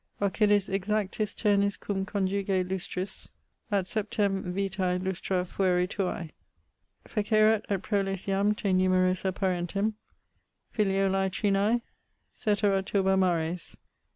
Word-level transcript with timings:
Occidis 0.19 0.67
exactis 0.67 1.35
ternis 1.35 1.79
cum 1.79 2.07
conjuge 2.07 2.65
lustris, 2.67 3.29
At 3.69 3.85
septem 3.85 4.51
vitae 4.51 4.97
lustra 4.97 5.45
fuere 5.45 5.85
tuae. 5.87 6.31
Fecerat 7.07 7.63
et 7.69 7.83
proles 7.83 8.23
jam 8.23 8.55
te 8.55 8.69
numerosa 8.73 9.31
parentem, 9.31 9.93
Filiolae 10.75 11.29
trinae, 11.29 11.83
caetera 12.33 12.81
turba 12.81 13.15
mares. 13.15 13.77